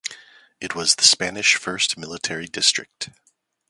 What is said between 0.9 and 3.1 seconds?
the Spanish First Military District.